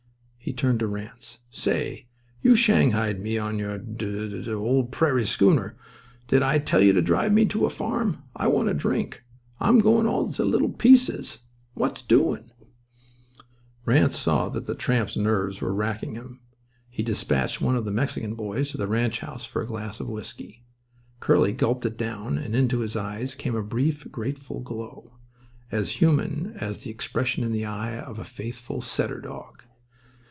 [0.43, 1.37] He turned to Ranse.
[1.51, 2.07] "Say,
[2.41, 7.45] you shanghaied me on your d—d old prairie schooner—did I tell you to drive me
[7.45, 8.23] to a farm?
[8.35, 9.23] I want a drink.
[9.59, 11.43] I'm goin' all to little pieces.
[11.75, 12.51] What's doin'?"
[13.85, 16.39] Ranse saw that the tramp's nerves were racking him.
[16.89, 20.09] He despatched one of the Mexican boys to the ranch house for a glass of
[20.09, 20.63] whisky.
[21.19, 26.79] Curly gulped it down; and into his eyes came a brief, grateful glow—as human as
[26.79, 29.61] the expression in the eye of a faithful setter dog.